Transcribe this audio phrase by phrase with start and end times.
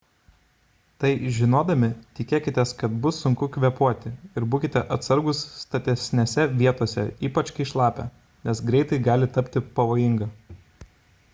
[1.01, 1.89] tai žinodami
[2.19, 8.07] tikėkitės kad bus sunku kvėpuoti ir būkite atsargūs statesnėse vietose ypač kai šlapia
[8.49, 10.31] nes greitai gali tapti pavojinga